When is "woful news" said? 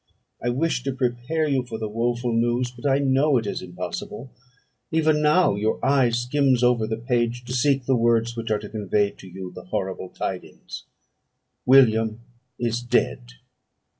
1.87-2.71